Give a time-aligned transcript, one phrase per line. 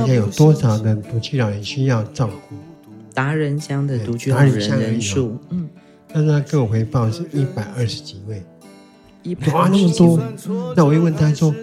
[0.00, 2.56] 看一下有多少的独居老人需要照顾。
[3.12, 5.68] 达人乡的独居老人人数，嗯，
[6.12, 8.42] 但是他给我回报是一百二十几位。
[9.52, 10.18] 哇，那么多！
[10.74, 11.54] 那我又问他说，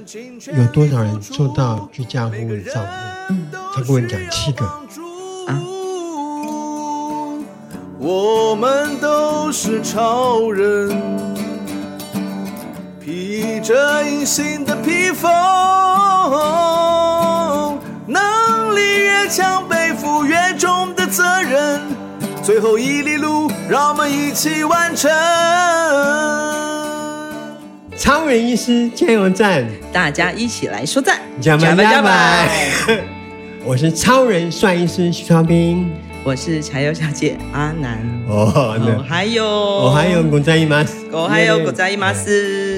[0.56, 2.74] 有多少人做到居家服务的照
[3.28, 3.34] 顾？
[3.34, 4.66] 嗯，他跟我讲七个。
[5.48, 5.60] 啊，
[7.98, 10.96] 我们都是超人，
[13.00, 15.32] 披着隐形的披风，
[19.28, 21.82] 越强，背负越重的责任，
[22.42, 25.12] 最后一里路，让我们一起完成。
[27.98, 32.46] 超人医师加油站，大家一起来说赞，加油加
[32.88, 32.96] 油！
[33.68, 35.92] 我是超人帅医师徐超斌，
[36.24, 38.00] 我是柴油小姐阿南。
[38.30, 42.77] 哦，还有，我还有古在伊马斯，我还有古在伊马斯。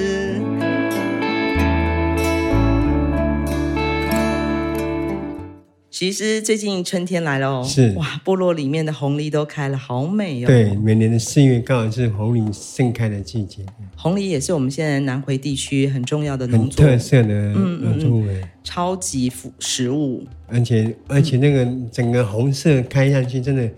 [5.90, 10.46] 其实最近春天来了哦，是哇，部落里面的红梨都开了，好美哦。
[10.46, 13.66] 对，每年的四月刚好是红梨盛开的季节。
[13.96, 18.24] 红梨也是我们现在南回地区很重要的农作特色的农作物，
[18.62, 20.24] 超级食物。
[20.46, 23.68] 而且而且那个整个红色开上去，真的。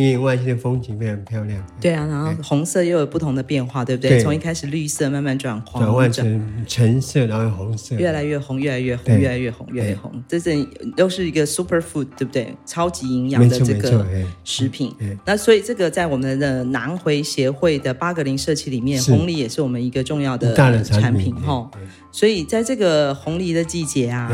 [0.00, 1.64] 野外线的风景非常漂亮。
[1.80, 4.10] 对啊，然后红色又有不同的变化，对不对？
[4.10, 10.12] 对，从一开始绿色慢慢转黄，转换成橙色，然后红色，越来越红，越来越红，越来越红，越来越红。
[10.28, 12.54] 这是都是一个 super food，对不对？
[12.64, 14.06] 超级营养的这个
[14.44, 14.94] 食品。
[15.24, 21.70] 那所以这个在我们的南回协会的八格林社区里面，红梨也是我们一个重要的产品哈。
[22.10, 24.30] 所以在这个红梨的季节啊。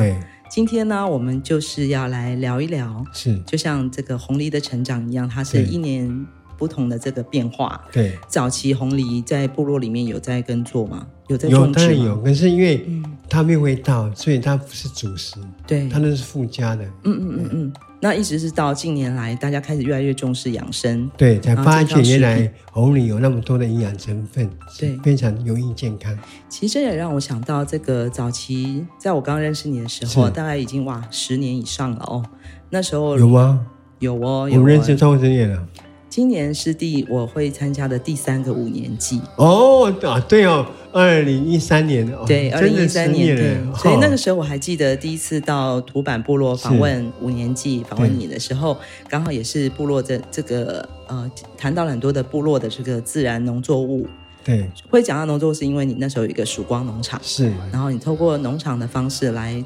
[0.51, 6.27] 今天呢，我们就是要来聊一聊，是就像这个红梨的成长一样，它是一年
[6.59, 7.81] 不同的这个变化。
[7.93, 11.07] 对，早期红梨在部落里面有在耕作吗？
[11.29, 11.67] 有在种植吗？
[11.69, 12.85] 有，当然有，可是因为
[13.29, 15.37] 它没有味道，所以它不是主食。
[15.69, 16.85] 对，它那是附加的。
[17.05, 17.73] 嗯嗯嗯嗯。
[18.03, 26.19] 那一直是到近年来，大家开始越来越重视养生，对，才发现原来红藜有那么多的营养成分，对，非常有益健康。
[26.49, 32.25] 其实这也让我想到，这个早期在我刚认识你的时候，大概已经哇十年以上了哦。
[32.71, 33.67] 那时候有吗？
[33.99, 34.59] 有哦，有。
[34.59, 35.69] 我们认识超过十年了。
[36.11, 48.77] 今年是第我会参加的第三个五年级哦啊对哦，二零一三年哦，对，二零一三年对，所以那个时候我还记得第一次到土坂部落访问五年级访问你的时候，
[49.09, 54.05] 刚好也是部落的这个呃谈到了很多的部落的这个自然农作物，
[54.43, 59.65] 对，会讲到农作物是因为你那时候有一个曙光农场是，然后你透过农场的方式来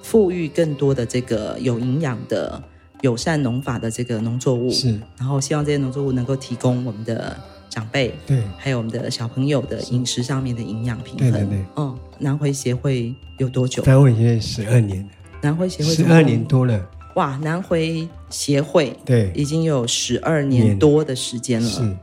[0.00, 2.62] 富裕更多的这个有营养的。
[3.06, 7.38] 友善农法的这个农作物是，然后希望这些农作物能够提供我们的
[7.70, 11.30] 长辈，对，还有我们的小朋友的饮食上面的营养平衡。
[11.30, 13.80] 对对对，嗯，南回协会有多久？
[13.84, 15.08] 南回协会十二年，
[15.40, 16.84] 南回协会十二年多了。
[17.14, 21.70] 哇，南回协会对，已经有十二年多的时间了。
[21.70, 21.96] 是，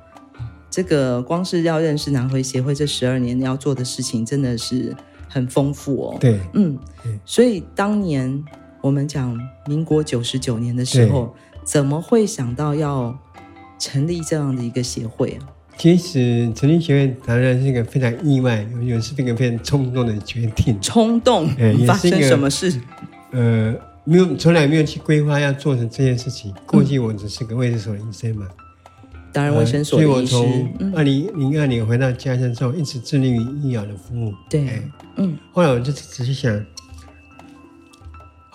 [0.69, 4.95] 这个光是要认识南回协会这十二年要做的事情，真的是
[5.27, 6.17] 很丰富哦。
[6.21, 6.79] 对，嗯，
[7.25, 8.41] 所以当年。
[8.83, 11.33] 我们讲民国九十九年的时候，
[11.63, 13.17] 怎么会想到要
[13.79, 15.47] 成立这样的一个协会啊？
[15.77, 20.77] 其实成立协会当然是一个非常意外，也是一个非常冲动的决定。
[20.81, 21.47] 冲动？
[21.87, 22.77] 发生什么事？
[23.31, 23.73] 呃，
[24.03, 26.53] 没有，从来没有去规划要做成这件事情。
[26.65, 28.45] 过去我只是个卫生所的医生嘛，
[29.31, 29.97] 当然卫生所。
[29.97, 34.33] 所以我从二零零二年回到家乡之后，一直致力于医疗的服务。
[34.49, 34.81] 对，
[35.15, 35.37] 嗯。
[35.53, 36.65] 后来我就仔细想。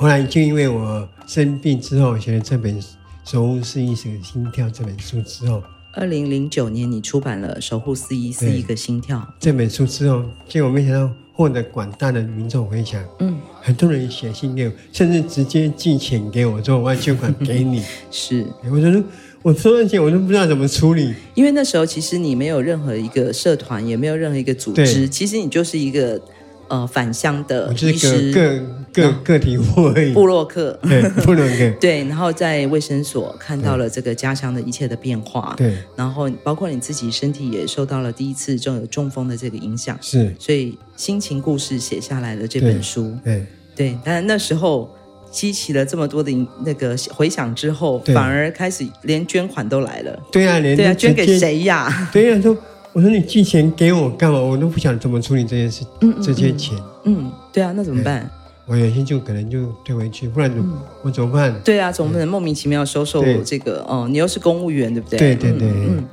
[0.01, 2.81] 后来就因为我生病之后，写了这本
[3.25, 5.61] 《守护四亿个心跳》这本书之后，
[5.93, 13.05] 二零零九年你出版了《守护四一四一个心跳》这本书之后，结果没想到获得广大的民众回响。
[13.19, 17.83] 嗯，很多人写信给我，甚至直接寄钱给我，说我要捐款给你。
[18.09, 19.05] 是，我说
[19.43, 21.13] 我收了钱，我都不知道怎么处理。
[21.35, 26.23] 因为那时候其实你没有任何一个社团，也没有任何一个组织，其实你就是一个。
[26.69, 28.62] 呃，返乡的医师，个
[28.93, 44.94] 个个体户而已，部落客， 对，部落客， 对，然后在卫生所看到了这个家乡的一切的变化，对，然后包括你自己身体也受到了第一次中有中风的这个影响，是，所以心情故事写下来了这本书，对，对，但那时候
[45.31, 46.31] 激起了这么多的
[46.65, 52.11] 那个回响之后，反而开始连捐款都来了，对啊，连对啊，捐给谁呀？
[52.12, 52.55] 对呀，都。
[52.99, 54.41] 我说你寄钱给我干嘛？
[54.41, 56.77] 我都不想怎么处理这件事，嗯这些钱。
[57.05, 58.29] 嗯，对啊，那怎么办？
[58.67, 61.55] 我原先就可能就退回去，不然怎么、嗯、我怎么办？
[61.62, 65.17] 对啊，总不能莫名其妙收受这个哦、嗯，你又是公务员，对不对？
[65.17, 65.69] 对对对。
[65.69, 66.05] 嗯，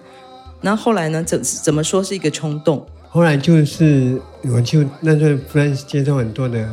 [0.61, 1.23] 那后来呢？
[1.23, 2.85] 怎怎么说是一个冲动？
[3.09, 6.69] 后来就是我就那时候突然接受很多的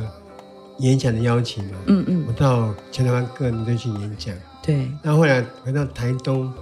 [0.81, 4.35] 演讲的邀请嘛，嗯嗯，我到全台湾各地去演讲。
[4.62, 6.53] 对，那后来回到台东，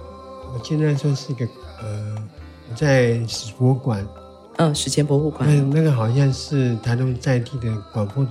[0.53, 1.45] 我记得那时候是一个
[1.81, 2.30] 呃，我
[2.75, 4.05] 在史博馆，
[4.57, 8.25] 嗯，史前博物馆，那那个好像是台东在地的广播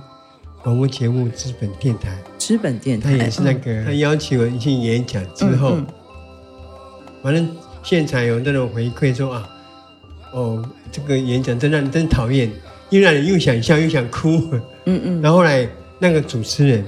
[0.61, 5.87] 广播节目资本电台，资本电台，他也是那个，嗯、他邀请我去演讲之后，嗯嗯、
[7.23, 7.49] 反正
[7.83, 9.49] 现场有那种回馈说啊，
[10.33, 12.51] 哦，这个演讲真让人真讨厌，
[12.89, 14.29] 又让人又想笑又想哭，
[14.85, 15.67] 嗯嗯，然后后来
[15.99, 16.85] 那个主持人。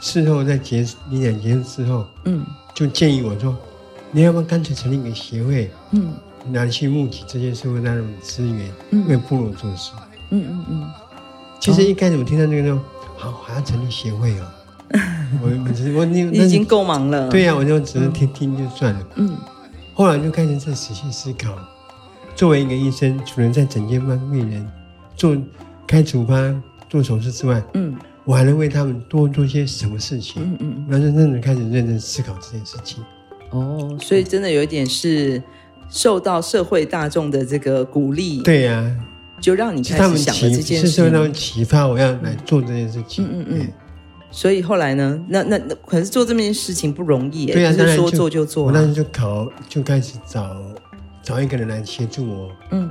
[0.00, 2.44] 事后在结束演讲结束之后，嗯，
[2.74, 3.56] 就建议我说，
[4.10, 6.12] 你要不要干脆成立一个协会，嗯，
[6.50, 9.92] 拿去募集这些社会那种资源，嗯，为部落做事，
[10.30, 10.90] 嗯嗯嗯。
[11.60, 12.80] 其实一开始我听到那个说，
[13.16, 14.46] 好，还要成立协会哦，
[15.42, 19.36] 我我我你 已经够忙了，对呀，我就只是听听就算了，嗯。
[19.94, 21.56] 后来就开始在仔细思考，
[22.34, 24.68] 作为一个医生，除了在诊间帮病人
[25.16, 25.36] 做
[25.86, 27.96] 开处方、做手术之外，嗯。
[28.26, 30.42] 我还能为他们多做些什么事情？
[30.42, 33.04] 嗯嗯，然后真正的开始认真思考这件事情。
[33.50, 35.42] 哦，所以真的有一点是
[35.88, 38.42] 受到社会大众的这个鼓励。
[38.42, 38.96] 对呀、啊，
[39.40, 40.80] 就让你开始想了这件事情。
[40.80, 43.24] 是受他们启发，我要来做这件事情。
[43.24, 43.68] 嗯嗯嗯。
[44.30, 45.20] 所以后来呢？
[45.28, 47.46] 那那那，可是做这么件事情不容易。
[47.46, 48.64] 对呀、啊，是说做就做。
[48.64, 50.56] 我那时就考，就开始找
[51.22, 52.50] 找一个人来协助我。
[52.72, 52.90] 嗯。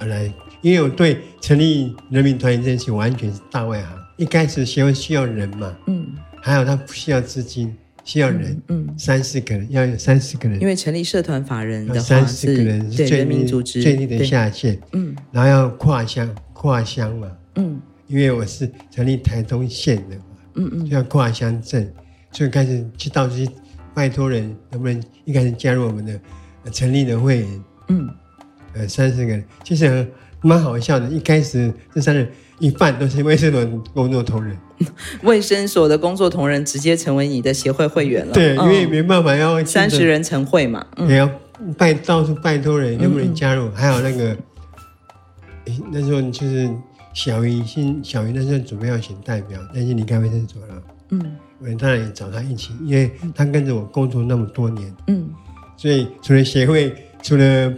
[0.00, 0.30] 来，
[0.60, 3.98] 因为我对成立人民团体这件事完全是大外行。
[4.16, 6.06] 一开始协会需要人嘛，嗯，
[6.40, 7.83] 还有他不需要资金，需
[8.14, 8.98] 要人，嗯，嗯。
[8.98, 20.24] 三四个人要有三四个人，因为成立社团法人的话三四个人是最人最低的下限，嗯，然后要跨乡跨乡嘛，嗯，因为我是成立台东县的嘛，
[20.54, 21.92] 嗯嗯，就要跨乡镇，
[22.30, 23.48] 所以开始去到处去
[23.94, 26.20] 拜托人，能不能一开始加入我们的
[26.70, 28.08] 成立的会员，嗯，
[28.74, 30.06] 呃，三四个人，其实
[30.42, 32.28] 蛮好笑的，一开始这三人。
[32.58, 34.56] 一半都是卫生所工作同仁，
[35.22, 38.32] 卫生所的工作同仁直接成为你的协会会员了。
[38.32, 41.28] 对，因为没办法要三十人成会嘛，也要
[41.76, 43.70] 拜到处拜托人，能不能加入？
[43.72, 44.36] 还有那个，
[45.90, 46.70] 那时候就是
[47.12, 50.82] 小鱼，新小鱼那时候准备要选代表，但是离开卫生所了。
[51.10, 54.94] 嗯，我当然也找他一起，因为他跟着我工作那么多年。
[55.08, 55.28] 嗯，
[55.76, 57.74] 所以除了协会，除了。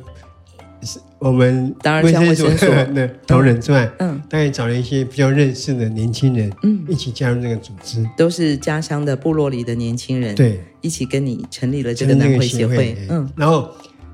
[1.19, 13.71] 我们当然卫生所 的同仁之外，嗯，大概找了一些比较认识的年轻人，嗯，一起加入这个组织，都是家乡的部落里的年轻人，对，一起跟你成立了这个南回协会，嗯，然后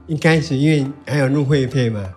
[0.06, 2.08] 一开始因为还有入会费嘛，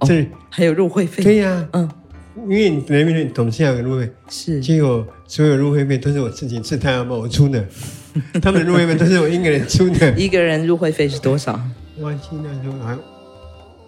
[0.00, 1.88] 这还有入会费，对呀，嗯，
[2.36, 7.64] 因为人民的董事要有入会，是，结果所有入会费都是我自己自掏腰包我出的，
[8.42, 11.58] 他们的入会费都是我一个人出的，一个人入会费是多少？
[12.00, 13.00] 忘记那时候好像。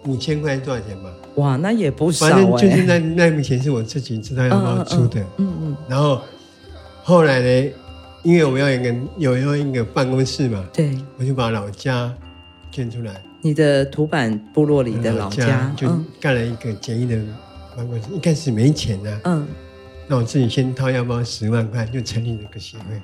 [0.07, 1.11] 五千块多少钱吧？
[1.35, 2.27] 哇，那也不少。
[2.27, 5.21] 反正就是那那笔钱是我自己知道要不要出的。
[5.37, 5.77] 嗯嗯。
[5.87, 6.21] 然后
[7.03, 7.71] 后来呢，
[8.23, 12.11] 因为我们要一个有要一个办公室嘛，对，我就把老家
[12.71, 13.21] 捐出来。
[13.41, 15.87] 你的土板部落里的老家，就
[16.19, 17.15] 干了一个简易的
[17.75, 18.07] 办公室。
[18.11, 19.47] 一开始没钱啊，嗯，
[20.07, 22.99] 那我自己先掏腰包十万块，就成立了个协会。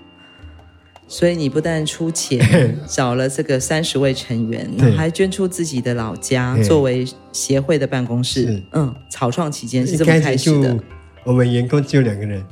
[1.14, 2.44] 所以你不但出钱
[2.90, 8.60] 找了这个三十位成员，然后还捐出自己的老家作为协会的办公室。
[8.72, 10.76] 嗯，草创期间是这么开始的。
[11.24, 12.44] 我们员工只有两个人。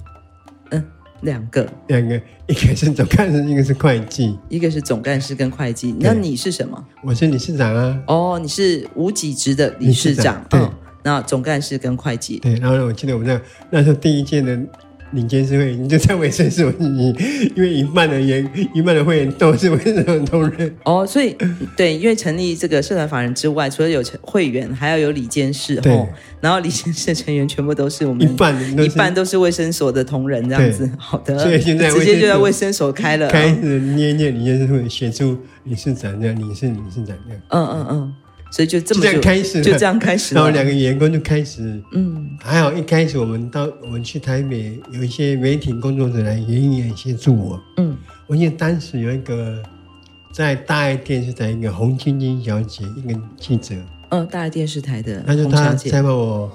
[0.69, 0.85] 嗯，
[1.21, 1.67] 两个。
[1.87, 4.37] 两个，一个是总干事，一个是会计。
[4.47, 5.95] 一个是总干事跟会计。
[5.99, 6.85] 那你是什么？
[7.03, 7.99] 我是理事长啊。
[8.05, 10.45] 哦，你是无几职的理事长。
[10.51, 10.71] 嗯。
[11.01, 12.37] 那总干事跟会计。
[12.37, 14.55] 对，然后我记得我们那那时候第一届的。
[15.11, 17.09] 领监事会，你就在卫生所，你
[17.55, 20.75] 因为一半的员，一半的会员都是卫生所同仁。
[20.83, 21.35] 哦，所以
[21.75, 25.75] 对，因为成立这个社团法人之外，除了有会员，还要有理监事。
[25.77, 26.07] 对、哦。
[26.39, 30.89] 然后理监事成员全部都是我们一半，一半都是卫生所的同仁，这样子。
[30.97, 31.37] 好的。
[31.37, 37.41] 所以现在直接就在卫生所开了，开始捏捏理监事会，选出理事长这样，理事理事长这样。
[37.49, 38.13] 嗯嗯嗯。
[38.51, 47.95] 所以就这么就这样开始，就这样开始，然后两个员工就开始，嗯，还好一开始我们到我们去台北，有一些媒体工作者来也也协助我，嗯，
[48.27, 49.63] 我记得当时有一个
[50.33, 53.73] 在大爱电视台一个洪晶晶小姐，一个记者，
[54.09, 56.51] 嗯，大爱电视台的，他就她采访我，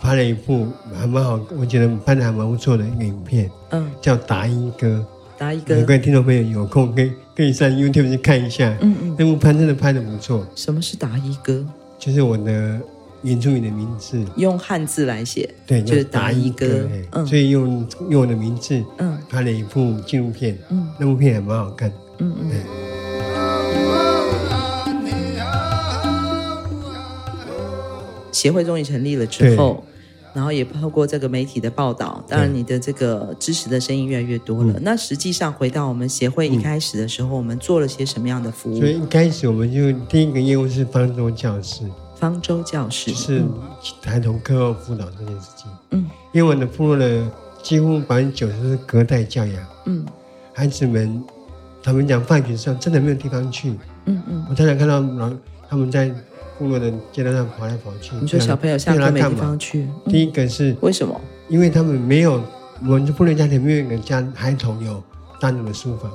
[0.00, 5.04] 拍了一部还蛮好，我觉得拍的还蛮不错的一个影片，嗯，叫达一哥。
[5.36, 10.46] 达一哥，各位听众朋友有空可以可以上 YouTube 去看一下，嗯嗯，那部拍真的拍的不错。
[10.54, 11.66] 什么是达一哥？
[11.98, 12.80] 就是我的
[13.22, 22.50] 原住民的名字，用汉字来写，对，就是达一哥，嗯，所以用用我的名字，嗯，拍了一部纪录片，嗯，那部片还蛮好看，嗯嗯。
[28.30, 29.82] 协会终于成立了之后。
[30.34, 34.72] 然后也透过这个媒体的报道，当然你的这个支持的声音越来越多了。
[34.72, 38.78] 嗯、那实际上回到我们协会一开始的时候，嗯、我们做了些什么样的服务？
[38.80, 41.84] 所以一开始我们就第一个业务是方舟教室。
[42.16, 43.44] 方舟教室就是
[44.02, 45.70] 孩童课后辅导这件事情。
[45.90, 49.66] 嗯，因为我的部落呢几乎百分之九十是隔代教养。
[49.86, 50.04] 嗯，
[50.52, 51.22] 孩子们
[51.80, 53.70] 他们讲放学的时候真的没有地方去。
[54.06, 55.30] 嗯嗯，我常常看到老
[55.68, 56.12] 他们在。
[56.58, 59.88] 部落的街道上跑来跑去，你说小朋友下课没地方去？
[60.06, 61.20] 第一个是为什么？
[61.48, 62.40] 因为他们没有，
[62.82, 65.02] 我们部落家庭没有一个家孩童有
[65.40, 66.10] 单独的书房。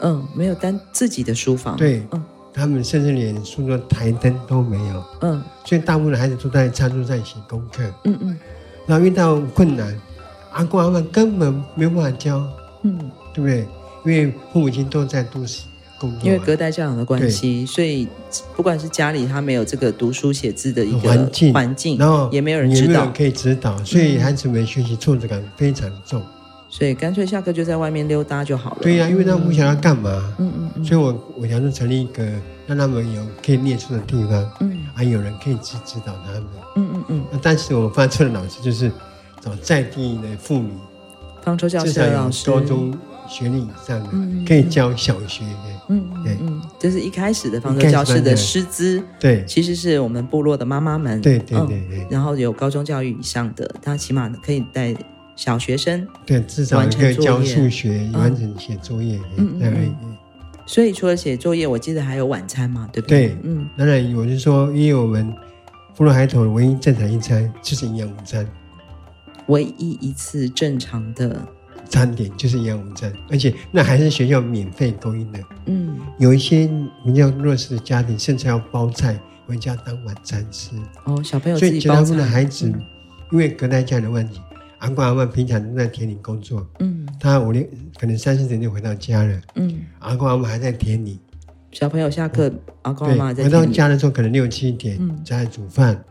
[0.00, 1.76] 嗯，没有单自己的书房。
[1.76, 2.22] 对，嗯，
[2.52, 5.04] 他们甚至连书桌台灯都没有。
[5.20, 7.82] 嗯，所以大部分的孩子都在餐桌上写功课。
[8.04, 8.38] 嗯嗯，
[8.86, 9.96] 然后遇到困难，
[10.52, 12.42] 阿公阿妈根本没有办法教。
[12.82, 12.98] 嗯，
[13.34, 13.66] 对不对？
[14.04, 15.66] 因为父母亲都在都市。
[16.22, 18.08] 因为隔代教养的关系，所以
[18.56, 26.22] 不管是家里他没有这个读书写字的一个环境，环境，然后也没有人指导，可以指导，所以孩子们学习挫折感非常重。
[26.68, 28.78] 所以干脆下课就在外面溜达就好了。
[28.80, 30.34] 对呀，因为他们不晓得要干嘛。
[30.38, 30.84] 嗯嗯嗯。
[30.84, 32.24] 所以我我想说成立一个
[32.66, 36.44] 让他们有可以念书的地方，嗯，还有人可以去指导他们。
[36.76, 37.24] 嗯嗯嗯。
[37.30, 38.90] 那但是我发出的老师就是
[39.38, 40.70] 找在地的妇女，
[41.42, 42.90] 方舟教室的老师，高中
[43.32, 44.10] 学历以上的
[44.46, 45.72] 可以教小学的。
[45.88, 54.94] 嗯嗯嗯，这是一开始的方舟教室的师资，对，其实是我们部落的妈妈们，对对对对，然后有高中教育以上的，他起码可以带
[55.34, 60.16] 小学生，对，至少可以教数学，完成写作业，嗯嗯。
[60.64, 63.28] 所以除了写作业，我记得还有晚餐嘛，对不对？
[63.28, 65.34] 对，嗯，当然我是说，因为我们
[65.96, 68.46] 部落孩童唯一正常一餐就是营养午餐，
[69.46, 71.40] 唯一一次正常的。
[71.92, 75.38] 餐点就是营养午餐，而且那还是学校免费供应的。
[75.66, 76.66] 嗯，有一些
[77.04, 80.70] 比较弱势的家庭，甚至要包菜回家当晚餐吃。
[81.04, 81.58] 哦，小朋友。
[81.58, 82.82] 所以绝大部分的孩子，嗯、
[83.32, 84.40] 因为隔代教养的问题，
[84.78, 86.66] 阿公阿嬷平常都在田里工作。
[86.78, 87.62] 嗯，他五六
[88.00, 89.40] 可能三四点就回到家了。
[89.56, 91.20] 嗯，阿公阿嬷还在田里。
[91.72, 96.02] 小朋友下课，嗯、阿公阿嬷在回到家的时候可能六七点，在煮饭。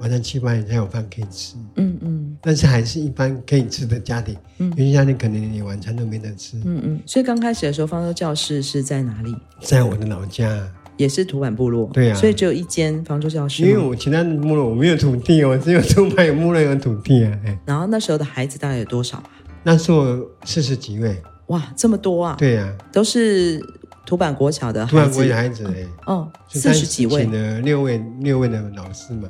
[0.00, 7.00] 晚上七八点才有饭可以吃，嗯嗯，但是还是一般可以吃的家庭，嗯，有些家庭可能连晚餐都没得吃，嗯嗯。
[7.04, 9.34] 所以刚开始的时候，方舟教室是在哪里？
[9.60, 10.66] 在我的老家，
[10.96, 12.14] 也是土坂部落，对啊。
[12.14, 17.38] 所以只有一间方舟教室，因为我其他的部落我没有土地，哦只有土坂有部落有土地啊。
[17.66, 19.24] 然后那时候的孩子大概有多少啊？
[19.62, 22.36] 那时候四十几位，哇，这么多啊！
[22.38, 23.60] 对啊，都是
[24.06, 29.28] 土板国小的孩子，土坂国小的孩子哎，哦，四十几位，请了六位六位的老师嘛。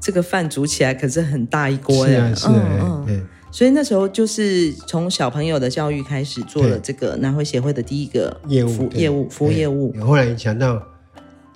[0.00, 9.92] 这个饭煮起来可是很大一锅呀，是啊，是啊，嗯，所以那时候就是从小朋友的教育开始做了这个南回协会的第一个业务业务服务业务。
[10.00, 10.80] 后来想到，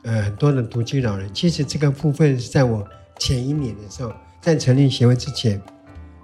[0.02, 2.84] 呃，很多的独居老人，其实这个部分是在我
[3.18, 5.61] 前一年的时候，在成立协会之前，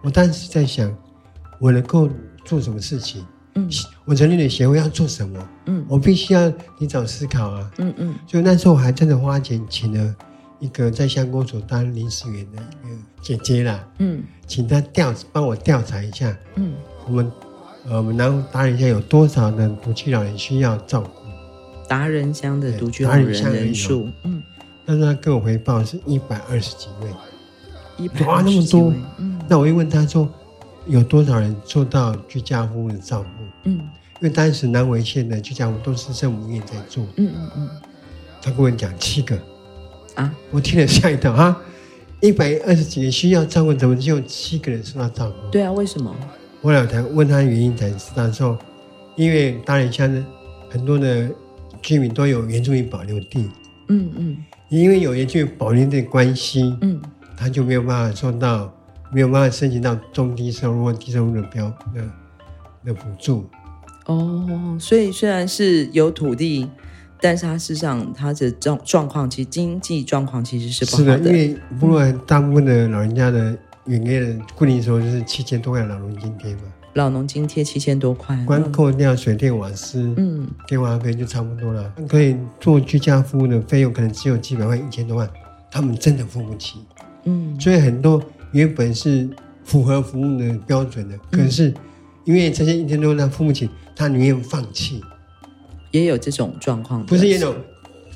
[0.03, 0.93] 我当时在想，
[1.61, 2.09] 我能够
[2.45, 3.25] 做什么事情？
[3.55, 3.69] 嗯，
[4.05, 5.49] 我成立了协会要做什么？
[5.67, 7.71] 嗯，我必须要提早思考啊。
[7.79, 10.15] 嗯嗯，所以那时候我还真的花钱请了。
[10.61, 16.75] 一个在乡公所当临时员的一个姐姐啦，嗯，请她调帮我调查一下，嗯，
[17.07, 17.33] 我们
[17.87, 21.11] 呃我们南湖达人乡有多少的独居老人需要照顾？
[21.89, 24.43] 达人乡的独居老人人数，嗯，
[24.85, 27.09] 但是他跟我回报是一百二十几位，
[27.97, 30.29] 一百二十几位，哇，那么多，嗯，那我一问他说
[30.87, 33.45] 有多少人做到居家服务的照顾？
[33.65, 37.71] 嗯，因为当时南回县的居家服务都是圣母院在做，嗯嗯嗯，
[38.43, 39.39] 他跟我讲七个。
[40.19, 40.35] 啊！
[40.51, 41.57] 我听了吓一跳啊！
[42.21, 45.49] 一百二十几个需要照顾，怎么只有七个人受到照顾？
[45.51, 46.13] 对啊，为什么？
[46.61, 48.59] 后来我才问他原因，才知道说，
[49.15, 50.21] 因为大连乡的
[50.69, 51.31] 很多的
[51.81, 53.49] 居民都有原住民保留地，
[53.87, 54.37] 嗯嗯，
[54.71, 57.01] 因为有原住民保留地的关系，嗯，
[57.37, 58.75] 他就没有办法做到，
[59.13, 62.03] 没有办法申请到中低收入或低收入的标的
[62.85, 63.49] 的补助。
[64.07, 66.69] 哦，所以虽然是有土地。
[67.21, 71.19] 但是他事实上，他的状状况其实经济状况其实是不好的。
[71.19, 76.63] 是的，因为部落大部分的老人家的每个月的固定收入就是七千多块老农津贴嘛。
[76.95, 81.93] 老农津贴七千多块，光扣掉水电瓦斯，嗯，电话费就差不多了。
[82.09, 85.29] 可以做居家服务的费用可能只有几百万、一千多万，
[85.71, 86.81] 他们真的付不起。
[87.25, 88.21] 嗯，所以很多
[88.53, 89.29] 原本是
[89.65, 91.73] 符合服务的标准的，可是
[92.25, 95.01] 因为这些一千多万他付不起，他宁愿放弃。
[95.91, 97.55] 也有这种状况，不是也有，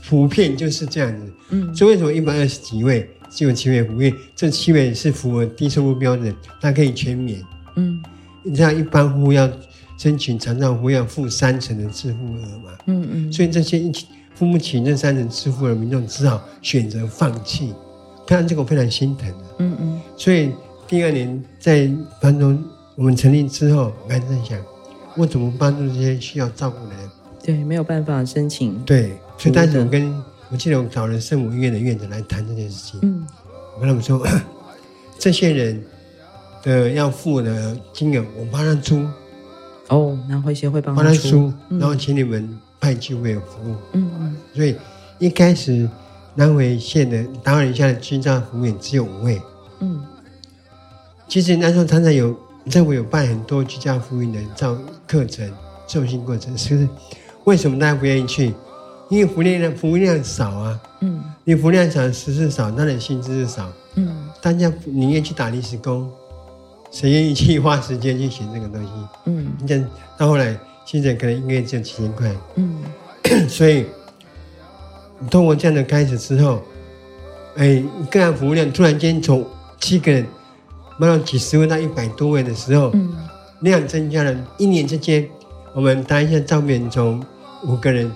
[0.09, 1.33] 普遍就是这样子。
[1.51, 4.03] 嗯，所以为什么一百二十几位只有七位服务？
[4.03, 7.43] 因为这七位是符合低收入标准，他可以全免。
[7.77, 8.03] 嗯，
[8.43, 9.51] 你知道一般户要
[9.97, 12.71] 申请长照户要付三成的支付额嘛？
[12.87, 13.93] 嗯嗯，所以这些一
[14.35, 17.73] 付不起这三成支付的民众只好选择放弃，
[18.27, 19.33] 看到这个我非常心疼。
[19.59, 20.01] 嗯嗯。
[20.17, 20.51] 所以
[20.89, 22.63] 第二年在帮中
[22.97, 24.59] 我们成立之后，我还在想，
[25.17, 27.11] 我怎么帮助这些需要照顾的人？
[27.43, 28.79] 对，没有办法申请。
[28.85, 33.01] 对，所以当时我跟我记得我找了圣母医院的院长来谈这件事情。
[33.03, 33.27] 嗯。
[33.75, 34.25] 我跟他们说，
[35.19, 35.83] 这些人
[36.63, 39.09] 的要付的金额，我帮他出。
[39.89, 43.75] 哦，南回协会帮他出，然后请你们派机会服务。
[43.95, 44.37] 嗯嗯。
[44.55, 44.77] 所以
[45.19, 45.89] 一开始
[46.35, 49.41] 南回县的达尔尼下的居家服务员只有五位。
[49.81, 50.05] 嗯。
[51.27, 55.51] 其实那时候常常有政府有办很多居家服务员的照课程、
[55.89, 56.89] 受训过程，是不是？
[57.45, 58.55] 为什么大家不愿意去？
[59.09, 60.81] 因为服务量服务量少啊。
[61.01, 61.23] 嗯。
[61.45, 63.71] 你服务量少，时事少，当然薪资是少。
[63.97, 64.29] 嗯。
[64.41, 66.11] 大家宁愿去打临时工。
[66.91, 68.91] 谁愿意去花时间去学这个东西？
[69.25, 69.83] 嗯，你讲
[70.19, 72.31] 到后来，薪水可能一个月只有几千块。
[72.57, 72.83] 嗯，
[73.49, 73.87] 所以
[75.19, 76.61] 你通过这样的开始之后，
[77.57, 79.43] 哎，个案服务量突然间从
[79.81, 80.27] 七个人，
[80.99, 83.17] 卖到几十位到一百多位的时候，嗯，
[83.61, 84.37] 量增加了。
[84.59, 85.27] 一年之间，
[85.75, 87.25] 我们当下照片从
[87.65, 88.11] 五个人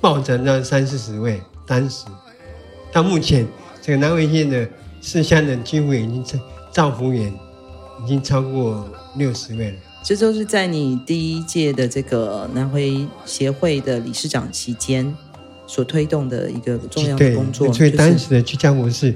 [0.00, 2.06] 抱着那三四十位，当时
[2.92, 3.46] 到目前，
[3.80, 4.68] 这个南回县的
[5.00, 7.32] 四乡的几乎已经成照服务员。
[8.02, 9.76] 已经超过六十位了。
[10.02, 15.14] 这都是在你第一届的这个南回协会的理事长期间
[15.68, 17.72] 所推动的一个重要的工作。
[17.72, 19.14] 所以当时的居家服务是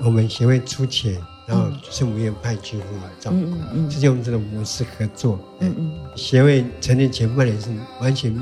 [0.00, 5.40] 我们协会出钱，然后是我们院派居服务照顾，嗯嗯嗯，直接用这种模式合作。
[5.60, 5.92] 嗯嗯。
[6.14, 8.38] 协会成立前半年是完全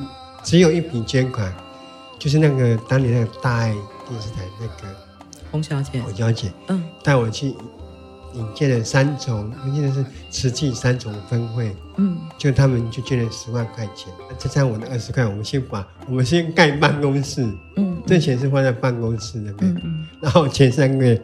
[0.46, 1.52] 只有一笔捐款，
[2.20, 3.72] 就是那个当年那个大爱
[4.08, 4.96] 电视台那个
[5.50, 7.52] 洪小姐，洪小姐，嗯，带我去。
[8.34, 21.22] 引荐了三重，我记得是慈济三重分会，嗯，就他们就捐了十万块钱，再加上我的二十块，我们先把我们先盖办公室，嗯，这钱是放在办公室那边，嗯嗯，然后前三个月，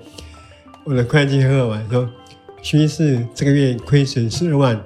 [0.85, 2.09] 我的会计喝完说，
[2.63, 4.83] 徐医师这个月亏损十二万，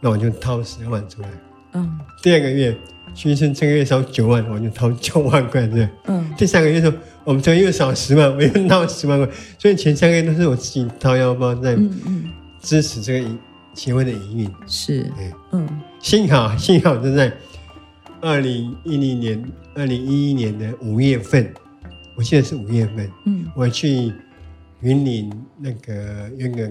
[0.00, 1.28] 那我就掏十二万出来，
[1.72, 2.76] 嗯，第二个月，
[3.14, 6.92] 徐医生这个月少九万，我就掏九万块这样，嗯，第三个月说。
[7.24, 9.26] 我们这又少十万，我又掏十万块，
[9.58, 11.74] 所以前三个月都是我自己掏腰包在
[12.60, 13.28] 支持这个
[13.72, 14.50] 协会的营运。
[14.66, 15.10] 是，
[15.50, 15.66] 嗯，
[16.00, 17.32] 幸好幸好就在
[18.20, 19.42] 二零一零年、
[19.74, 21.50] 二零一一年的五月份，
[22.14, 24.12] 我记得是五月份，嗯，我去
[24.80, 26.70] 云林那个那个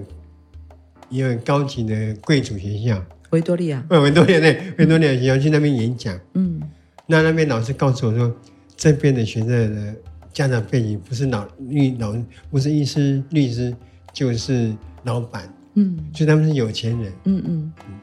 [1.10, 3.03] 一个高级的贵族学校
[3.34, 6.62] 维多利亚，呃，维多利亚对，维多利亚学校去那边演讲，嗯，
[7.06, 8.34] 那那边老师告诉我说，
[8.78, 9.93] 这边的学生的。
[10.34, 12.12] 家长背景不是老律老，
[12.50, 13.72] 不是医师律师，
[14.12, 17.72] 就是老板，嗯，所以他们是有钱人，嗯嗯。
[17.88, 18.00] 嗯。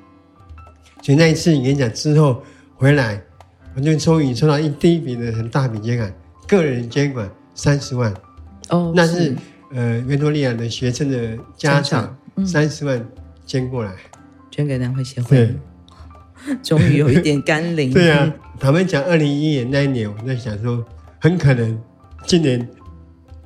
[1.03, 2.41] 所以那一次演讲之后
[2.77, 3.21] 回来，
[3.75, 6.15] 我就终于收到一第一笔的很大笔捐款，
[6.47, 8.15] 个人捐款三十万，
[8.69, 9.37] 哦，那是，是。
[9.73, 12.17] 呃维多利亚的学生的家长
[12.47, 13.05] 三十万
[13.45, 14.20] 捐过来，嗯，
[14.51, 15.57] 捐给南回协会，对，
[16.63, 17.93] 终于有一点甘霖。
[17.93, 20.85] 对啊，他们讲二零一一年那一年，我在想说
[21.21, 21.79] 很可能。
[22.27, 22.69] 今年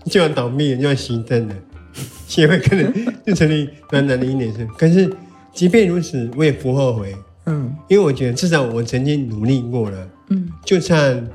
[0.06, 1.54] 就要倒闭，就要熄灯了，
[2.26, 2.92] 协会可能
[3.24, 4.66] 就成立短短的一年是。
[4.76, 5.08] 可是
[5.52, 7.14] 即便如此，我也不后悔。
[7.46, 10.08] 嗯，因为我觉得至少我曾经努力过了。
[10.30, 11.28] 嗯，就算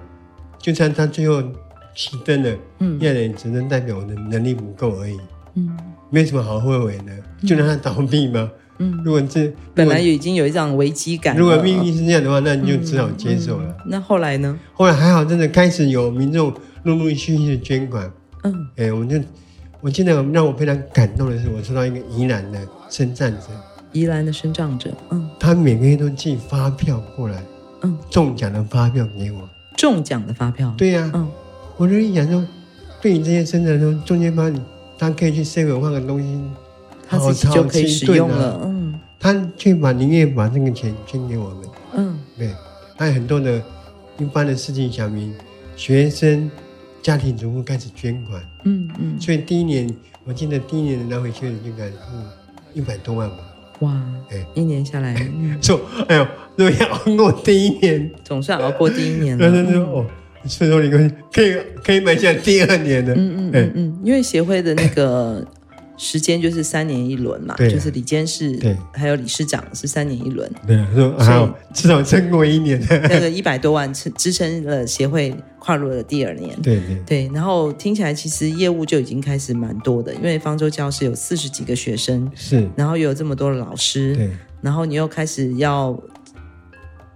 [0.58, 1.41] 就算他最后
[1.95, 5.17] 熄灯了，嗯，也只能代表我的能力不够而已。
[5.53, 5.77] 嗯，
[6.10, 8.51] 没什么好后悔的，就让他倒闭吗？
[8.51, 8.51] 嗯，
[9.04, 13.65] 如果这本来已经有一种危机感，如果命运是这样的话，那你就只好接受了。
[13.68, 14.58] 嗯嗯、那后来呢？
[14.74, 16.54] 后来还好，真的开始有民众。
[16.84, 18.10] 陆陆续续的捐款，
[18.46, 19.20] 嗯，哎，我就
[19.82, 23.48] 我记得让我非常感动的是，我收到一个宜兰的身障者，
[23.92, 27.44] 宜兰的身障者，嗯，他每个月都寄发票过来，
[27.82, 29.42] 嗯，中奖的发票给我，
[29.76, 31.28] 中奖的发票，对呀、啊，嗯，
[31.76, 32.48] 我就一想说，
[33.02, 34.62] 对你这些身障者，中间帮你，
[34.98, 36.42] 他可以去 seven 换个东西，
[37.10, 41.58] 他自己就可以使用了，嗯，他却把宁愿把这个钱捐给我们，
[41.95, 42.54] 嗯，对，
[42.98, 43.62] 他有很多的
[44.19, 45.34] 一般的事情小明、
[45.76, 46.50] 学生。
[47.02, 49.89] 家庭主妇开始捐款，嗯嗯，所以第一年
[50.26, 51.98] 我记得第一年的南回协会捐款是
[52.74, 53.38] 一百多万吧。
[53.80, 55.15] 哇，哎，一年下来，
[55.63, 59.50] 说，哎呦，都要熬过第一年，总算熬过第一年了。
[59.50, 60.06] 对对对哦，
[60.43, 65.41] 所以说你可以可以可以买下第二年的，嗯嗯嗯嗯，因为协会的那个。
[66.02, 67.70] 时间就是三年一轮嘛，对。
[67.70, 70.50] 就是李监事，对，还有理事长是三年一轮。
[70.66, 72.80] 对，说好至少撑过一年。
[72.90, 76.56] 那个一百多万支支撑了协会跨入了第二年。
[76.62, 76.96] 对对。
[77.06, 84.30] 对，然后听起来其实业务就已经开始蛮多的，因为方舟教室有四十几个学生，是，然后又有这么多的老师，对，
[84.62, 86.02] 然后你又开始要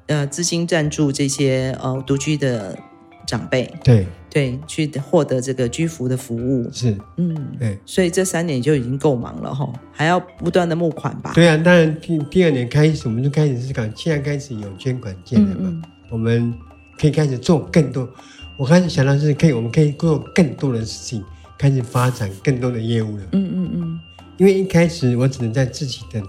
[0.08, 2.78] 呃资金赞助这些呃独居的
[3.26, 6.68] 长辈，对对，去获得这个居服的服务。
[6.72, 11.34] 是，嗯，对，所以这三年就已经够忙了哈，还要不断的募款吧？
[11.36, 16.52] 对啊，当然第第二年开始，我们就开始思考，现在开始有捐款进来嘛，嗯嗯，我们
[17.00, 18.10] 可以开始做更多。
[18.58, 21.24] 我开始想到是可以，我们可以做更多的事情，
[21.60, 23.24] 开始发展更多的业务了。
[23.34, 24.00] 嗯嗯嗯，
[24.38, 26.20] 因为一开始我只能在自己的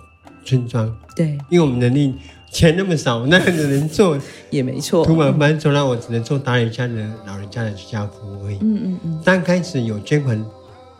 [0.44, 2.14] 村庄，对，因为我们能力。
[2.54, 4.16] 钱那么少，那只能做
[4.48, 5.04] 也没错。
[5.04, 6.94] 土满班从来我只能做达人家的
[7.26, 8.58] 老人家的居家服务而已。
[8.60, 9.20] 嗯嗯嗯。
[9.24, 10.42] 当开始有捐款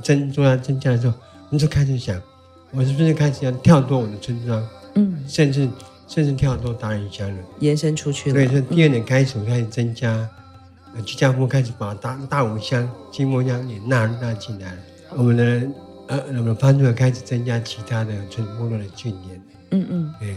[0.03, 1.15] 增做到增加的时候，
[1.51, 2.21] 我们就开始想，
[2.73, 4.69] 我是不是开始要跳脱我的村庄？
[4.97, 5.25] 嗯。
[5.29, 5.69] 甚至
[6.09, 8.35] 甚至跳脱达人家了，延伸出去了。
[8.35, 10.29] 所以说第二年开始，我开始增加
[11.07, 14.79] 居家服务，开始把大大五乡、金木乡也纳入纳进来了。
[15.17, 15.69] 我们的
[16.09, 19.41] 呃，我们的番组开始增加其他的村部落的训练。
[19.71, 20.15] 嗯嗯。
[20.19, 20.35] 对。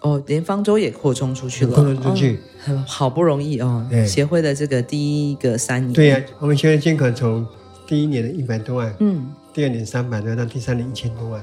[0.00, 3.84] 哦，连方舟也扩充出去了，扩充出去，很、哦、好不容易哦。
[4.06, 7.46] 协会的这个第一个三年，对呀、啊，我们协会捐款从
[7.86, 11.42] 第一年的一百多万，嗯，第二年三百多万，到第三年一千多万。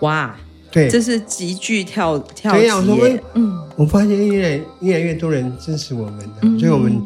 [0.00, 0.36] 哇，
[0.70, 2.58] 对，这是急剧跳跳级。
[2.58, 7.00] 对呀、啊，我说，嗯，我发现越来越来越多人支持我们，嗯、所以我们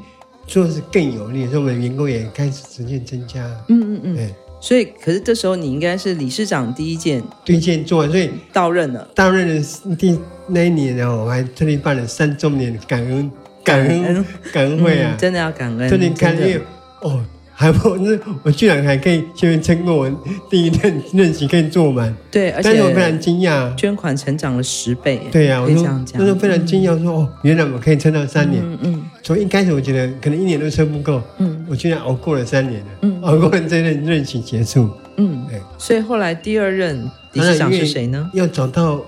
[0.46, 3.44] 做的是更有力，所以我们员工也开始逐渐增加。
[3.68, 4.34] 嗯嗯嗯，对。
[4.66, 9.08] 所以，可是这时候你应该是理事长第一件，第一件做完，所以到任了。
[9.14, 13.30] 到任的第那一年，然后我还特地办了三周年感恩
[13.62, 15.88] 感恩感恩会啊、嗯，真的要感恩。
[15.88, 16.60] 特地感谢
[17.00, 17.24] 哦。
[17.58, 20.10] 还不是我居然还可以前面撑过我
[20.50, 38.30] 第一任任期可以做满，对，而且但是我非常惊讶，捐款成长了十倍，对呀、啊，我说那时候非常惊讶，说、嗯、哦，原来我可以撑到三年，嗯嗯，从一开始我觉得可能一年都撑不够，嗯，我居然熬过了三年了，嗯，熬过了这任任期结束，嗯，对，所以后来第二任理事长是谁呢？
[38.34, 39.00] 要找到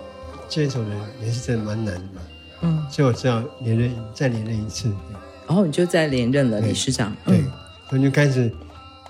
[0.49, 2.23] 接手人也是真的蛮难的嘛，
[2.63, 4.91] 嗯，所以我只好连任再连任一次，
[5.47, 7.45] 然后你就再连任了理事长，对，
[7.91, 8.51] 我、嗯、就开始。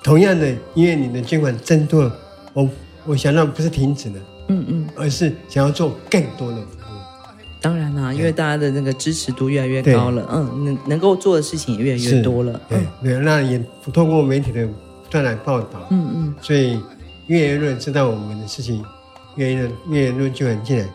[0.00, 2.10] 同样的，因为你的捐款增多，
[2.54, 2.70] 我
[3.04, 4.14] 我想到不是停止了，
[4.46, 6.98] 嗯嗯，而是想要做更多的服务。
[7.60, 13.60] 当然啦，因为大家的那个支持度越来越高了，嗯，能能够做的事情也越来越多了，对、嗯、对，那也
[13.92, 16.80] 通过媒体的不断来报道，嗯嗯，所以
[17.26, 18.82] 越来越多人知道我们的事情，
[19.34, 20.86] 越来越越来越多捐款进来。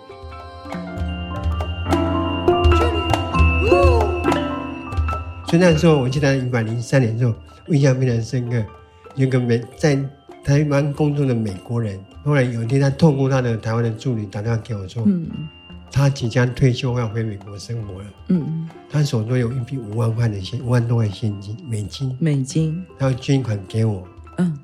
[5.53, 7.35] 所以那时候，我记得一百零三年的时候，
[7.67, 8.65] 印象非常深刻。
[9.13, 9.95] 有个美在
[10.43, 15.27] 台湾工作的美国人，后来有一天，他透过他的台湾的助理打电话给我说，嗯，
[15.91, 24.03] 他即将退休要回美国生活了，嗯，他手中有一笔五万块的现五万多块现金美金，美金，他要捐款给我，
[24.39, 24.57] 嗯，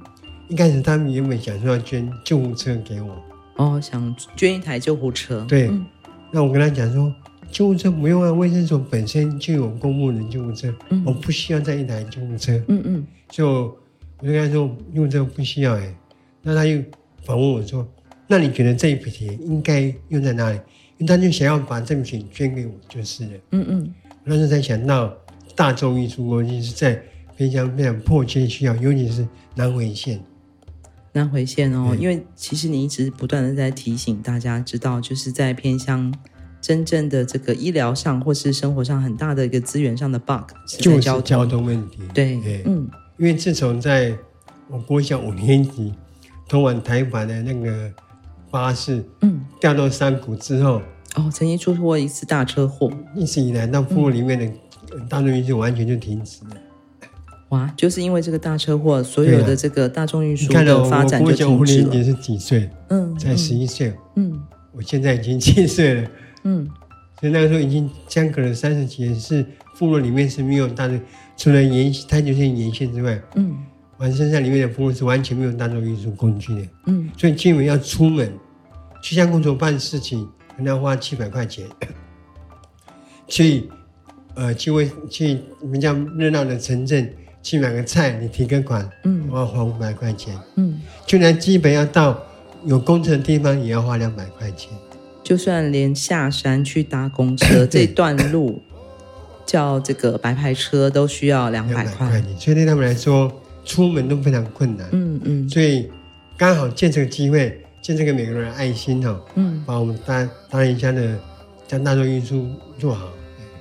[0.48, 3.16] 一开始他们原本想说要捐救护车给我，
[3.58, 5.86] 哦，想捐一台救护车，对，嗯，
[6.32, 7.14] 那我跟他讲说，
[7.52, 13.78] 救护车不用啊，卫生所本身就有公务人救护车，嗯，我不需要再一台救护车，嗯嗯，就。
[14.22, 15.96] 我就跟他说，用这个不需要哎，
[16.42, 16.84] 那他又
[17.24, 17.88] 反问我说
[18.28, 20.58] ：“那你觉得这一笔钱应该用在哪里？”
[21.00, 23.32] 因为他就想要把这笔钱捐给我就是了。
[23.52, 23.94] 嗯嗯。
[24.26, 25.16] 那时候才想到
[25.56, 27.02] 大众运输工具是在
[27.38, 30.20] 非常非常迫切需要，尤其是南回线。
[31.14, 36.14] 南回线哦，因为其实你一直不断的在提醒大家知道，就是在偏乡
[36.62, 42.00] 真正的这个医疗上或是生活上很大的一个资源上的 bug，就是交通问题。
[42.14, 42.90] 对，嗯。
[43.18, 44.16] 因为自从在
[44.70, 45.94] 我国小五年级
[46.48, 47.92] 通往台湾的那个
[48.50, 50.82] 巴士，嗯，掉到山谷之后，
[51.16, 54.50] 哦，曾经出过一次大车祸，一直以来到部落里面的
[55.10, 56.52] 大众运输完全就停止了。
[57.50, 61.50] 哇，就是因为这个大车祸，所有的这个大众运输的发展就停止了。
[61.52, 62.70] 我国小五年级是几岁？
[62.88, 63.94] 嗯，才十一岁。
[64.16, 64.40] 嗯，
[64.72, 66.10] 我现在已经七岁了。
[66.44, 66.70] 嗯，
[67.20, 69.46] 所以那个时候已经相隔了三十几年，是
[69.78, 71.00] 部落里面是没有大众。
[71.38, 73.58] 除了沿太久线沿线之外，嗯，
[73.98, 78.30] 完山上里面的部落是完全没有大众运输工具的，嗯，所以基本要出门
[79.02, 81.66] 去乡公所办事情，可能要花七百块钱，
[83.26, 83.70] 去
[84.36, 85.40] 呃去为去
[85.72, 87.10] 比较热闹的城镇
[87.42, 92.22] 去买个菜，你提个款，嗯，我要花五百块钱，嗯，就连基本要到
[92.66, 94.74] 有工程的地方也要花两百块钱，
[95.30, 98.60] 就算连下山去搭公车 这段路。
[99.46, 103.32] 叫这个白牌车都需要两百块，所以对他们来说，
[103.66, 104.88] 出门都非常困难。
[104.92, 105.90] 嗯嗯，所以
[106.38, 111.18] 刚好借这个机会，借这个美国人的爱心哈，嗯，把我们大大人家的
[111.68, 113.08] 将大众运输做好。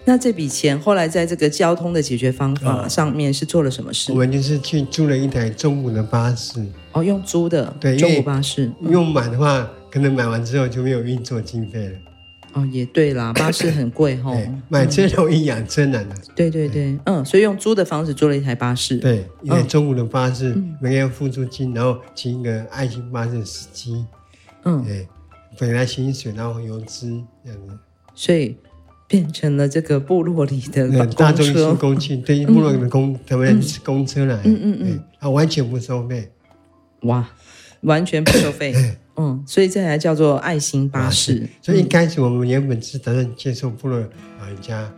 [0.04, 4.12] 那这笔钱后来在这个交通的解决方法上面是做了什么事？
[4.12, 6.62] 我们就是去租了一台中午的巴士。
[6.92, 8.70] 哦，用租的，对，中午巴士。
[8.82, 11.98] 用满的话，可能买完之后就没有运作经费了。
[12.54, 14.32] 哦，也对啦， 巴士很贵哈。
[14.68, 16.14] 买车容易养车难的。
[16.34, 18.96] 对对对，嗯，所以用租的方式租了一台巴士。
[18.96, 24.04] 对，因为中午的巴士每个月付租金，然后请一个爱心巴士司机。
[24.64, 25.06] 嗯，对，
[25.58, 27.78] 本来薪水，然后油资这样子。
[28.14, 28.56] 所以
[29.06, 36.30] 变成了这个部落里的大众运输工具，对部落里的公他们是公车来，嗯嗯嗯，啊，完全不收费。
[37.02, 37.28] 哇，
[37.82, 38.74] 完全不收费。
[39.20, 41.48] 嗯，所以这才叫做爱心巴士。
[41.60, 43.98] 所以一开始我们原本是打算接受部落
[44.38, 44.88] 老人家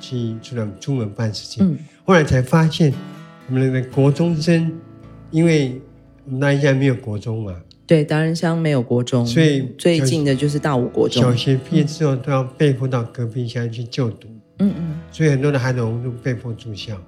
[0.00, 2.92] 去出来出门办事情，嗯，后来才发现
[3.48, 4.72] 我们的国中生，
[5.30, 5.80] 因为
[6.24, 7.54] 我们那一家没有国中嘛，
[7.86, 11.22] 对，达人乡没有国中，所以最近的就是大武国中。
[11.22, 14.26] 小学毕业之后都要被迫到隔壁乡去就读，
[14.58, 17.00] 嗯嗯，所以很多的孩子我们都被迫住校。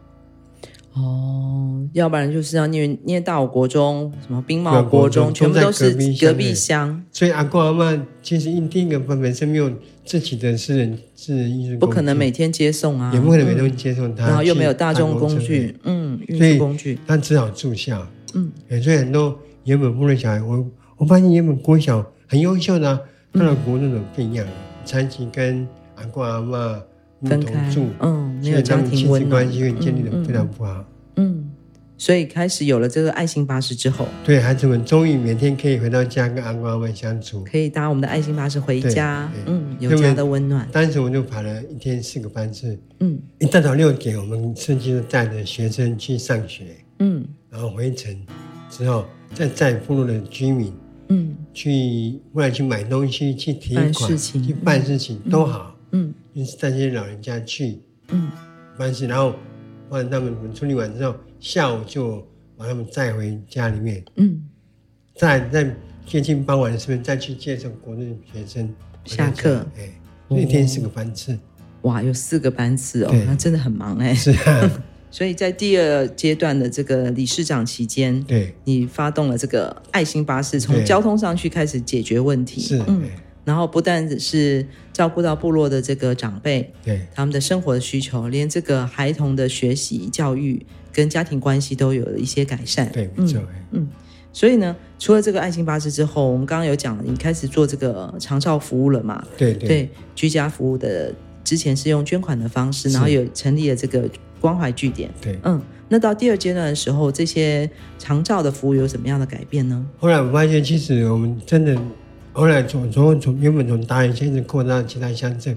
[0.92, 7.00] 哦，要不然就是要念念大武国中，什么兵茂国中，全部都是隔壁乡。
[7.12, 9.70] 所以阿公阿嬷其实一定根本身没有
[10.04, 18.04] 自己的私人私人运输，不可能每天接送啊，也不可能每天接送他，然后又没有大众工具，嗯，运输工具，他只好住校。
[18.34, 18.50] 嗯，
[18.82, 23.00] 所以很多原本部落小孩，我我发现原本国小很优秀的，
[23.32, 24.44] 到了国中都不一样，
[24.84, 26.80] 长期跟阿公阿嬷。
[27.22, 30.84] 分开住，嗯，没有家庭温暖，关系会建立的非常不好。
[31.16, 31.50] 嗯，
[31.98, 40.66] 所以开始有了这个爱心巴士之后，对孩子们终于每天可以回到家跟阿公阿妈相处，可以搭我们的爱心巴士回家，嗯，有家的温暖。
[40.72, 46.64] 当时我就排了一天四个班次，嗯，一大早六点，我们司机就带着学生去上学，
[47.00, 48.16] 嗯，然后回程
[48.70, 49.04] 之后
[49.34, 50.72] 再载部落的居民，
[51.08, 55.76] 嗯，去过来去买东西、去提款、去办事情都好。
[55.92, 58.30] 嗯，就是带这些老人家去，嗯，
[58.78, 59.34] 办事，然后
[59.88, 62.26] 帮他们处理完之后，下午就
[62.56, 64.42] 把他们载回家里面，嗯，
[65.16, 65.76] 再在
[66.06, 68.72] 接近傍晚的时候再去接送国内学生
[69.04, 69.92] 下课，哎，
[70.36, 71.38] 一天四个班次，
[71.82, 83.02] 哇，有四个班次哦，那真的很忙哎， 是啊， 所以在第二阶段的这个理事长期间，对，你发动了这个爱心巴士，从交通上去开始解决问题，是，嗯。
[83.50, 92.88] 然后不但是照顾到部落的这个长辈，对他们的生活的需求，连这个孩童的学习、教育跟家庭关系都有了一些改善。
[92.92, 93.40] 对，没错。
[93.72, 93.88] 嗯，嗯，
[94.32, 99.20] 所以呢，除了这个爱心巴士之后，我们刚刚有讲了，你开始做这个长照服务了嘛？
[99.36, 104.08] 对对，对，居家服务的之前是用捐款的方式，然后有成立了这个
[104.40, 105.10] 关怀据点。
[105.20, 109.84] 对，嗯，那到第二阶段的时候，这些长照的服务有什么样的改变呢？
[109.98, 111.76] 后来我发现，其实我们真的。
[112.40, 115.54] 后来从从从原本从达仁乡一直扩到其他乡镇，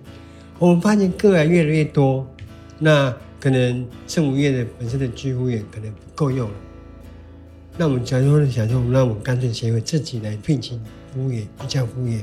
[0.59, 2.27] 我们发现个案越来越多，
[2.77, 6.55] 那可能圣母院的本身的居服员可能不够用了，
[7.77, 10.77] 那我们假如想说，那我们干脆协会自己来聘请
[11.13, 12.21] 服务员、居家服务员，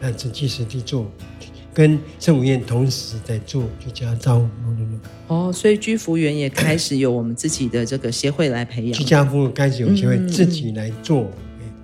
[0.00, 1.08] 那实际实地做，
[1.72, 5.32] 跟圣母院同时在做居家照顾。
[5.32, 11.30] 哦，所以居服员也开始有我们自己的这个协会来培养，居家服务开始有协会自己来做。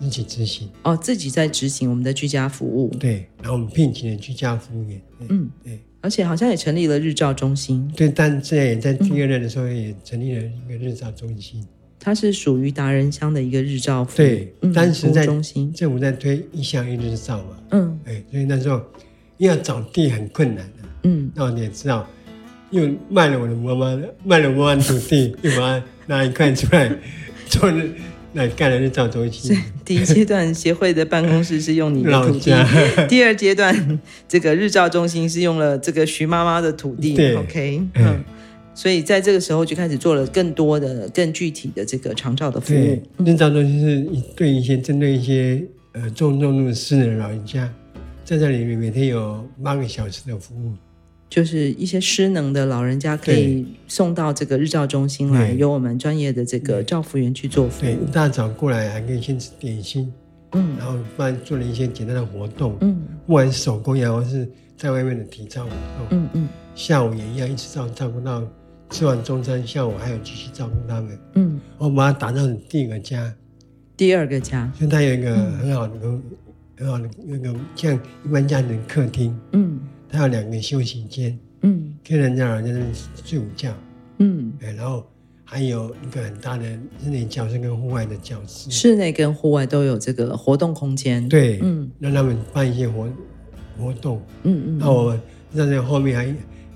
[0.00, 2.88] 自己执行哦，自己在执行我们的居家服务。
[2.98, 5.00] 对，然后我们聘请了居家服务员。
[5.28, 7.90] 嗯，对，而且好像也成立了日照中心。
[7.96, 11.66] 对，但现在也在第二任的时候也成立了一个日照中心。
[12.00, 14.16] 它是属于达人乡的一个日照服务。
[14.16, 17.58] 对，当时在中心政府在推一乡一日照嘛。
[17.70, 18.80] 嗯，对，所以那时候
[19.38, 20.88] 要找地很困难的。
[21.02, 22.08] 嗯，那你也知道，
[22.70, 26.88] 又卖了我的妈妈，卖了我的土地，又把它拿一块出来
[27.48, 27.68] 做。
[28.32, 29.56] 那盖了日照中心。
[29.84, 32.66] 第一阶段协会的办公室是用你的土地，家
[33.08, 37.14] 第二阶段这个日照中心是用了这个徐妈妈的土地。
[37.14, 38.24] 对，OK，嗯，嗯，
[38.74, 43.02] 所以在这个时候就开始做了更多的、更具体的这个长照的服务。
[43.24, 45.62] 日照中心是对一些针对一些
[45.92, 47.68] 呃重重度失能的老人家，
[48.24, 50.72] 在这里面每天有八个小时的服务。
[51.28, 57.84] 就是一些失能的老人家可以送到这个日照中心来，由我们专业的这个照服员去做服务。
[57.84, 60.10] 对，一大早过来还可以先吃点心，
[60.52, 68.42] 嗯，然后帮做了一些简单的活动，嗯，不管是手工也好，是在外面的体操活动，嗯嗯，下午也一样，一直照照顾到
[68.88, 73.30] 吃完中餐，下午还有继续照顾他们，嗯，我把它打造成第一个家，
[73.98, 75.94] 第二个家，所以它有一个很好的、
[76.78, 79.78] 很好的那个像一般家庭的客厅，嗯。
[80.10, 83.72] 他有两个休息间，嗯，可以让人家老人家睡午觉，
[84.18, 85.06] 嗯，然后
[85.44, 86.64] 还有一个很大的
[87.02, 93.08] 室内教室跟户外的教室，室内跟户外都有这个活动空间，对，嗯，让他们办一些活
[93.78, 95.16] 活动，嗯嗯，那我
[95.52, 96.26] 们在后面还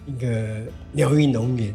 [0.06, 1.74] 一个疗愈农园，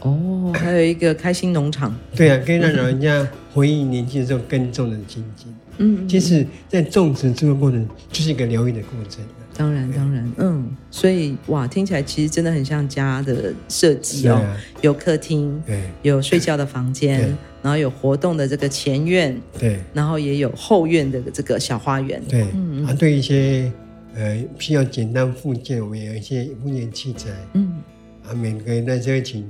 [0.00, 5.54] 哦，还有一个开心农场，对啊，可以让老人家回忆年轻的时候耕种的情景。
[5.78, 9.22] 嗯，其实，在种植这个过程就是一个疗愈的过程。
[9.56, 23.70] 当然，当然，嗯，所以哇，听起来其实真的很像家的设计哦，啊、有客厅，对，有睡觉的房间，然后有活动的这个前院，对，然后也有后院的这个小花园，对，嗯，啊，对一些
[24.14, 27.82] 呃需要简单复健，我们有一些复健器材，嗯，
[28.28, 29.44] 啊，每个人在这边请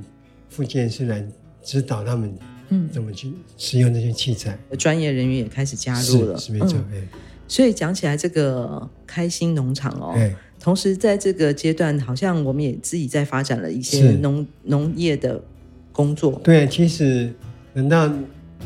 [0.49, 1.25] 复健师来
[1.63, 2.33] 指导他们，
[2.71, 7.09] 嗯，怎么去使用这些器材，专业人员也开始加入了，是，是没错，嗯
[7.51, 10.15] 所以讲起来，这个开心农场哦，
[10.61, 15.43] 同时在这个阶段，好像我们也自己在发展了一些农农业的
[15.91, 16.39] 工作。
[16.45, 17.33] 对，其实
[17.73, 18.13] 等到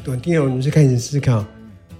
[0.04, 1.46] 我第二，我们是开始思考，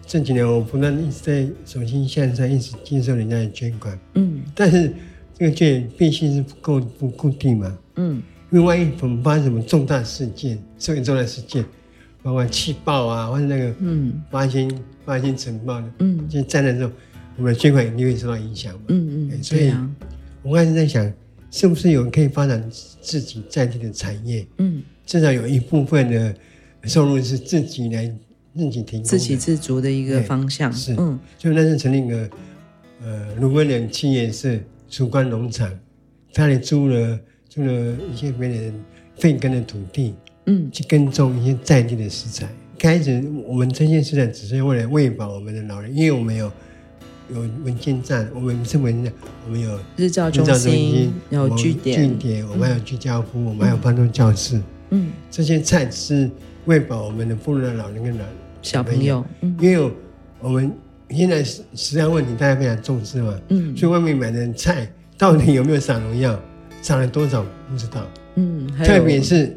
[0.04, 3.96] 这几年我不断一直在手心向上，一直接受人家的捐款。
[4.14, 4.92] 嗯，但是
[5.38, 7.78] 这个券必须是不够不固定嘛。
[7.94, 8.20] 嗯，
[8.52, 11.64] 因为万一我们发生什么重大事件，社会重大事件。
[12.24, 14.72] 包括气爆啊，或者那个嗯，八仙
[15.04, 16.92] 八仙尘爆的，嗯，就灾难之后，
[17.36, 19.90] 我们的捐款一定会受到影响嘛，嗯嗯，所以，啊、
[20.44, 21.12] 我刚才在想，
[21.50, 22.64] 是不是有人可以发展
[23.00, 26.32] 自己在地的产业，嗯，至少有一部分的
[26.84, 28.06] 收入是自己来
[28.54, 32.30] 自己提供，自给自足的一个方向，是，嗯，就那是成立一个
[33.02, 35.68] 呃卢威廉企业是曙光农场，
[36.32, 37.18] 他也租了
[37.52, 38.74] 租了一些别人
[39.18, 40.14] 废耕的土地。
[40.46, 42.48] 嗯，去耕种一些在地的食材。
[42.78, 46.50] 开始我们这些食材只是为了喂饱我们的老人，因为我们有
[47.32, 49.12] 有文件站，我们是文件站，
[49.46, 54.60] 我们有日照中心，有据点，据点，我们还有居家服务，我们还有帮助教室。
[54.90, 56.28] 嗯，这些菜是
[56.64, 58.24] 喂饱我们的部落的老人跟老
[58.62, 59.24] 小朋友。
[59.42, 59.92] 嗯，因为
[60.40, 60.72] 我们
[61.10, 63.38] 现在食食安问题大家非常重视嘛。
[63.50, 66.36] 嗯，所以外面买的菜到底有没有撒农药，
[66.82, 68.06] 撒了多少不知道。
[68.34, 69.56] 嗯，特别是。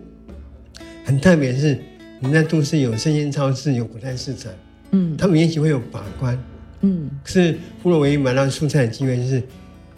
[1.08, 1.78] 很特别是，
[2.20, 4.52] 你在都市有生鲜超市，有古菜市场，
[4.90, 6.36] 嗯，他们也许会有把关，
[6.82, 9.44] 嗯，可是部落唯一买到蔬菜的机会就是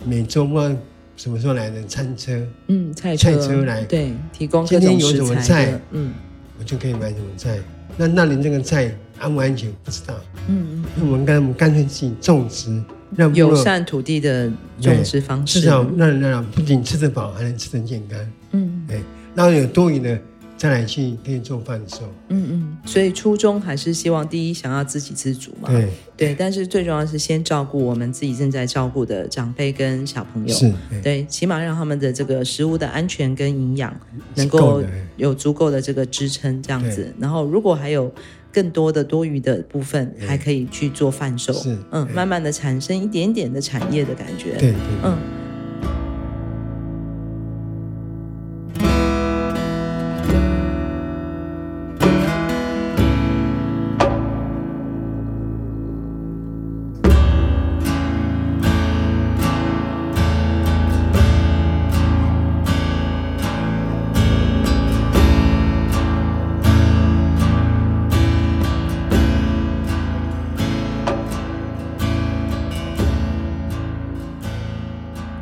[0.04, 0.70] 每周末
[1.16, 6.14] 什么时候来的餐车，嗯，菜车菜车来，对，提供今天有什么菜，嗯，
[6.60, 7.58] 我就可以买什么菜。
[7.96, 10.14] 那那你这个菜安不安全不知道，
[10.50, 12.84] 嗯嗯，我们干我们干脆自己种植，
[13.16, 18.20] 让友善土地的种植方式，至少让让不仅吃得饱，还能吃得健康，
[18.52, 19.02] 嗯，对，
[19.34, 20.20] 然后有多余的。
[20.58, 25.88] 再来去可以做贩售，嗯嗯，所以初衷还是希望第一想要自给自足嘛，对。
[26.18, 33.96] 对，但是最重要是先照顾我们自己正在照顾的长辈跟小朋友，是，对，起码让他们的这个食物的安全跟营养
[34.34, 34.84] 能够
[35.18, 38.12] 有足够的这个支撑这样子，然后如果还有
[38.52, 41.54] 更多的多余的部分，还可以去做贩售，
[41.92, 45.18] 嗯，慢慢的产生一点点的产业的感觉，对，嗯。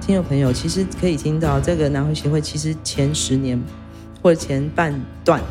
[0.06, 3.60] 听众朋友，其实可以听到这个南回协会，其实前十年
[4.22, 5.42] 或者前半段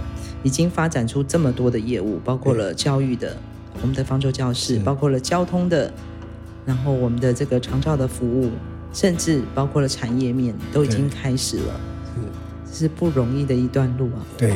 [0.44, 3.36] 已经发展出这么多的业务，包括了教育的，
[3.82, 5.92] 我们的方舟教室，包括了交通的，
[6.64, 8.48] 然后我们的这个长照的服务，
[8.92, 11.80] 甚至包括了产业面都已经开始了，
[12.70, 12.84] 是。
[12.84, 14.22] 是不容易的一段路啊。
[14.38, 14.54] 对，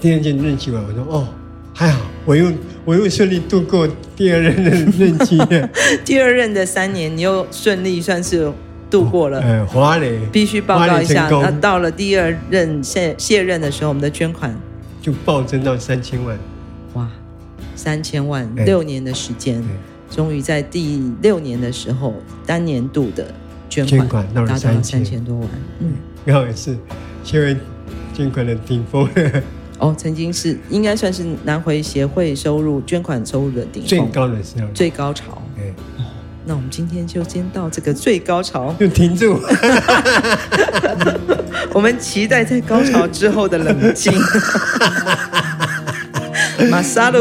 [0.00, 1.28] 第二件任期完，我说哦，
[1.72, 2.52] 还好，我又
[2.84, 5.38] 我又顺利度过第二任的任期。
[6.04, 8.52] 第二任的三年，你又顺利算是。
[8.90, 11.28] 度过了，呃，华磊必须报告一下。
[11.28, 14.54] 那到了第二任卸卸任的时候，我们的捐款
[15.02, 16.38] 就暴增到三千万。
[16.94, 17.08] 哇，
[17.74, 19.62] 三千万，六年的时间，
[20.10, 22.14] 终于在第六年的时候，
[22.46, 23.26] 单年度的
[23.68, 25.48] 捐款达到了三千多万。
[25.80, 25.94] 嗯，
[26.24, 26.76] 刚好也是
[27.32, 27.56] 因为
[28.14, 29.08] 捐款的顶峰。
[29.78, 35.42] 哦，曾经是应该算是南回协会收入捐款收入的顶峰，最高的时候，最高潮。
[36.48, 39.40] 那我们今天就先到这个最高潮，就停住。
[41.74, 44.12] 我们期待在高潮之后的冷静。
[46.70, 47.18] 马萨鲁。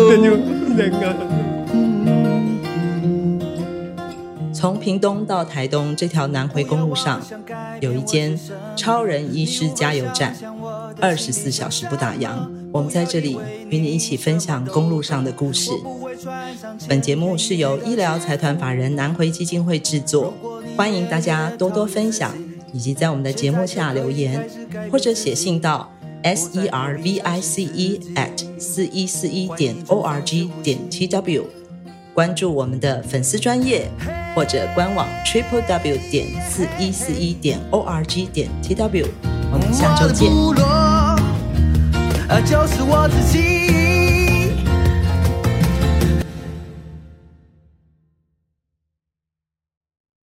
[4.53, 7.19] 从屏东到台东这条南回公路上，
[7.81, 8.39] 有一间
[8.75, 10.35] 超人医师加油站，
[11.01, 12.29] 二十四小时不打烊。
[12.75, 15.71] 我们在这里与你一起分享公路上的故事。
[16.89, 20.33] 本节目是由医疗财团法人南回基金会制作，
[20.75, 22.33] 欢迎大家多多分享，
[22.73, 24.45] 以及在我们的节目下留言，
[24.91, 25.89] 或者写信到
[26.21, 31.45] s e r v i c e at 四一四一点 o r g 点 t w。
[32.13, 33.89] 关注我们的粉丝专业
[34.35, 39.07] 或者官网 triple w 点四一四一点 o r g 点 t w。
[39.53, 41.04] 我们下周见。
[42.27, 43.54] 啊就是我自己。